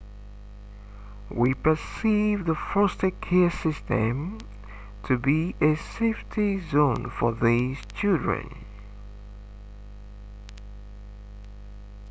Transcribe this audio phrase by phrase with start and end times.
[1.29, 4.39] we perceive the foster care system
[5.03, 8.49] to be a safety zone for these children